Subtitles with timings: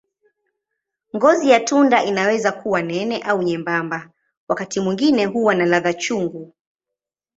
[1.15, 4.09] Ngozi ya tunda inaweza kuwa nene au nyembamba,
[4.47, 6.55] wakati mwingine huwa na ladha chungu.